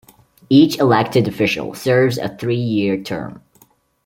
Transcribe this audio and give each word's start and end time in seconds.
Each 0.49 0.79
elected 0.79 1.27
official 1.27 1.75
serves 1.75 2.17
a 2.17 2.35
three-year 2.35 3.03
term. 3.03 3.43